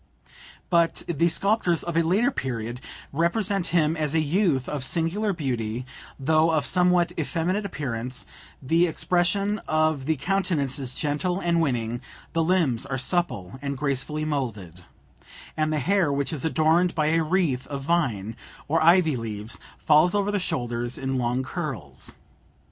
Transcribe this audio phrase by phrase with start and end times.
[0.71, 2.81] But the sculptors of a later period
[3.13, 5.85] represent him as a youth of singular beauty,
[6.19, 8.25] though of somewhat effeminate appearance;
[8.63, 12.01] the expression of the countenance is gentle and winning;
[12.33, 14.85] the limbs are supple and gracefully moulded;
[15.55, 18.35] and the hair, which is adorned by a wreath of vine
[18.67, 22.17] or ivy leaves, falls over the shoulders in long curls.